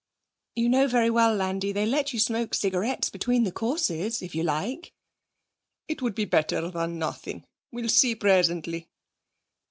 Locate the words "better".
6.25-6.71